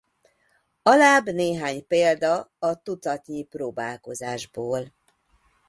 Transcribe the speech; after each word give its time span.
Alább 0.83 1.25
néhány 1.29 1.87
példa 1.87 2.51
a 2.59 2.75
tucatnyi 2.81 3.43
próbálkozásból. 3.43 4.93